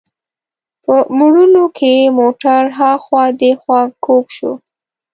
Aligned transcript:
په 0.83 0.95
موړونو 1.17 1.63
کې 1.77 1.93
موټر 2.19 2.61
هاخوا 2.79 3.23
دیخوا 3.41 3.81
کوږ 4.05 4.25
شو. 4.37 4.51